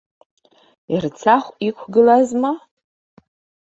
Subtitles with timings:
[0.95, 2.51] Ерцахә иқәгылазма?